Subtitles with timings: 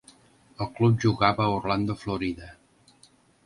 [0.65, 2.51] El club jugava a Orlando, Florida.